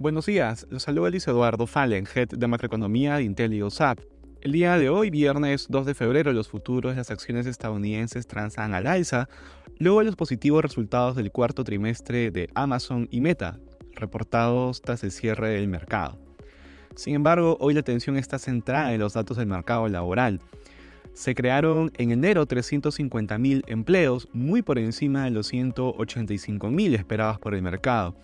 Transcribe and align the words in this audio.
Buenos 0.00 0.24
días, 0.24 0.66
los 0.70 0.84
saluda 0.84 1.10
Luis 1.10 1.28
Eduardo 1.28 1.66
Fallen, 1.66 2.06
Head 2.06 2.28
de 2.28 2.46
Macroeconomía 2.46 3.16
de 3.16 3.24
IntelioSAP. 3.24 4.00
El 4.40 4.52
día 4.52 4.78
de 4.78 4.88
hoy, 4.88 5.10
viernes 5.10 5.66
2 5.68 5.84
de 5.84 5.94
febrero, 5.94 6.32
los 6.32 6.48
futuros 6.48 6.92
de 6.92 6.96
las 6.96 7.10
acciones 7.10 7.44
estadounidenses 7.44 8.26
transan 8.26 8.72
al 8.72 8.86
alza, 8.86 9.28
luego 9.78 9.98
de 9.98 10.06
los 10.06 10.16
positivos 10.16 10.62
resultados 10.62 11.16
del 11.16 11.30
cuarto 11.30 11.64
trimestre 11.64 12.30
de 12.30 12.48
Amazon 12.54 13.08
y 13.10 13.20
Meta, 13.20 13.60
reportados 13.92 14.80
tras 14.80 15.04
el 15.04 15.10
cierre 15.10 15.50
del 15.50 15.68
mercado. 15.68 16.18
Sin 16.94 17.14
embargo, 17.14 17.58
hoy 17.60 17.74
la 17.74 17.80
atención 17.80 18.16
está 18.16 18.38
centrada 18.38 18.94
en 18.94 19.00
los 19.00 19.12
datos 19.12 19.36
del 19.36 19.48
mercado 19.48 19.86
laboral. 19.86 20.40
Se 21.12 21.34
crearon 21.34 21.92
en 21.98 22.10
enero 22.10 22.48
350.000 22.48 23.64
empleos, 23.66 24.28
muy 24.32 24.62
por 24.62 24.78
encima 24.78 25.24
de 25.24 25.30
los 25.30 25.52
185.000 25.52 26.94
esperados 26.94 27.38
por 27.38 27.54
el 27.54 27.60
mercado. 27.60 28.16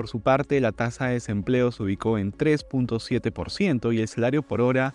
Por 0.00 0.08
su 0.08 0.20
parte, 0.20 0.62
la 0.62 0.72
tasa 0.72 1.08
de 1.08 1.12
desempleo 1.12 1.70
se 1.72 1.82
ubicó 1.82 2.16
en 2.16 2.32
3.7% 2.32 3.94
y 3.94 4.00
el 4.00 4.08
salario 4.08 4.40
por 4.40 4.62
hora 4.62 4.94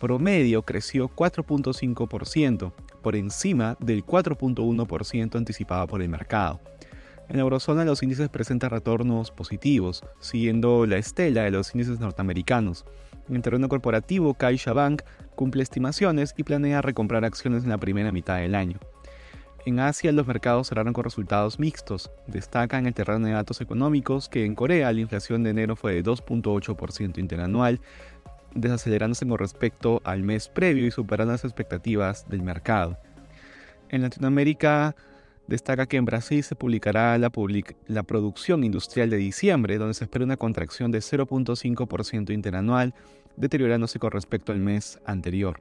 promedio 0.00 0.62
creció 0.62 1.08
4.5%, 1.08 2.72
por 3.00 3.14
encima 3.14 3.76
del 3.78 4.04
4.1% 4.04 5.36
anticipado 5.36 5.86
por 5.86 6.02
el 6.02 6.08
mercado. 6.08 6.58
En 7.28 7.36
la 7.36 7.42
eurozona 7.42 7.84
los 7.84 8.02
índices 8.02 8.28
presentan 8.28 8.70
retornos 8.70 9.30
positivos, 9.30 10.02
siguiendo 10.18 10.84
la 10.84 10.96
estela 10.96 11.44
de 11.44 11.52
los 11.52 11.72
índices 11.72 12.00
norteamericanos. 12.00 12.84
En 13.28 13.36
el 13.36 13.42
terreno 13.42 13.68
corporativo, 13.68 14.34
CaixaBank 14.34 15.02
cumple 15.36 15.62
estimaciones 15.62 16.34
y 16.36 16.42
planea 16.42 16.82
recomprar 16.82 17.24
acciones 17.24 17.62
en 17.62 17.70
la 17.70 17.78
primera 17.78 18.10
mitad 18.10 18.38
del 18.38 18.56
año. 18.56 18.80
En 19.66 19.78
Asia 19.78 20.10
los 20.10 20.26
mercados 20.26 20.68
cerraron 20.68 20.94
con 20.94 21.04
resultados 21.04 21.58
mixtos. 21.58 22.10
Destaca 22.26 22.78
en 22.78 22.86
el 22.86 22.94
terreno 22.94 23.26
de 23.26 23.32
datos 23.32 23.60
económicos 23.60 24.28
que 24.28 24.46
en 24.46 24.54
Corea 24.54 24.92
la 24.92 25.00
inflación 25.00 25.42
de 25.42 25.50
enero 25.50 25.76
fue 25.76 25.94
de 25.94 26.02
2.8% 26.02 27.18
interanual, 27.18 27.80
desacelerándose 28.54 29.26
con 29.26 29.38
respecto 29.38 30.00
al 30.04 30.22
mes 30.22 30.48
previo 30.48 30.86
y 30.86 30.90
superando 30.90 31.32
las 31.32 31.44
expectativas 31.44 32.26
del 32.28 32.42
mercado. 32.42 32.98
En 33.90 34.00
Latinoamérica 34.00 34.96
destaca 35.46 35.86
que 35.86 35.98
en 35.98 36.06
Brasil 36.06 36.42
se 36.42 36.56
publicará 36.56 37.18
la, 37.18 37.30
la 37.86 38.02
producción 38.02 38.64
industrial 38.64 39.10
de 39.10 39.18
diciembre, 39.18 39.76
donde 39.76 39.94
se 39.94 40.04
espera 40.04 40.24
una 40.24 40.38
contracción 40.38 40.90
de 40.90 41.00
0.5% 41.00 42.32
interanual, 42.32 42.94
deteriorándose 43.36 43.98
con 43.98 44.10
respecto 44.10 44.52
al 44.52 44.58
mes 44.58 44.98
anterior. 45.04 45.60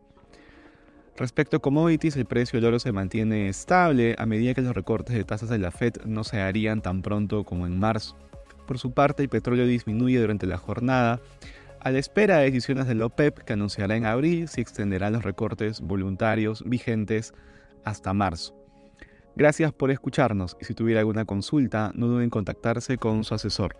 Respecto 1.20 1.58
a 1.58 1.59
commodities, 1.59 2.16
el 2.16 2.23
precio 2.23 2.56
del 2.56 2.70
oro 2.70 2.80
se 2.80 2.94
mantiene 2.94 3.50
estable 3.50 4.16
a 4.17 4.25
medida 4.25 4.53
que 4.53 4.62
los 4.62 4.73
recortes 4.73 5.14
de 5.14 5.25
tasas 5.25 5.50
de 5.50 5.58
la 5.58 5.70
Fed 5.70 5.95
no 6.06 6.23
se 6.23 6.39
harían 6.39 6.81
tan 6.81 7.02
pronto 7.02 7.44
como 7.44 7.67
en 7.67 7.78
marzo. 7.78 8.16
Por 8.66 8.80
su 8.80 8.94
parte, 8.94 9.23
el 9.23 9.28
petróleo 9.28 9.67
disminuye 9.67 10.17
durante 10.22 10.47
la 10.47 10.58
jornada 10.58 11.20
a 11.81 11.92
la 11.92 12.00
espera 12.00 12.38
de 12.38 12.45
decisiones 12.45 12.88
del 12.88 13.02
OPEP 13.02 13.40
que 13.40 13.52
anunciará 13.52 13.97
en 13.97 14.06
abril 14.06 14.47
si 14.47 14.62
extenderá 14.62 15.09
los 15.09 15.25
recortes 15.25 15.81
voluntarios 15.81 16.64
vigentes 16.66 17.34
hasta 17.84 18.14
marzo. 18.14 18.56
Gracias 19.36 19.73
por 19.73 19.92
escucharnos 19.92 20.56
y 20.62 20.64
si 20.64 20.73
tuviera 20.73 21.02
alguna 21.02 21.25
consulta, 21.25 21.92
no 21.95 22.08
duden 22.08 22.23
en 22.23 22.30
contactarse 22.30 22.97
con 22.97 23.25
su 23.25 23.36
asesor. 23.36 23.75